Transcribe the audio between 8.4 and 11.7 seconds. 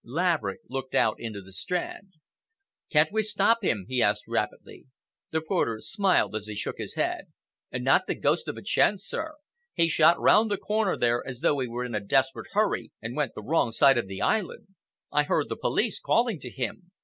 of a chance, sir. He shot round the corner there as though he